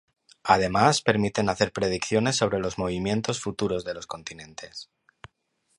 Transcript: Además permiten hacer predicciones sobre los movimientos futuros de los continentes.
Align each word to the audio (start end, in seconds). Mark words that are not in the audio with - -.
Además 0.45 1.03
permiten 1.03 1.47
hacer 1.47 1.71
predicciones 1.71 2.35
sobre 2.35 2.57
los 2.57 2.79
movimientos 2.79 3.39
futuros 3.39 3.85
de 3.85 3.93
los 3.93 4.07
continentes. 4.07 4.89